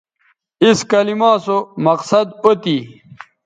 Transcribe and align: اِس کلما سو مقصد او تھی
اِس 0.63 0.79
کلما 0.91 1.31
سو 1.45 1.57
مقصد 1.87 2.27
او 2.43 2.51
تھی 2.63 2.77